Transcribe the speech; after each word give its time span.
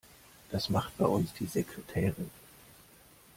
Das 0.49 0.71
macht 0.71 0.97
bei 0.97 1.05
uns 1.05 1.31
die 1.33 1.45
Sekretärin. 1.45 2.31